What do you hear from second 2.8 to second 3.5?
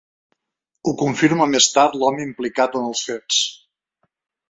en els fets.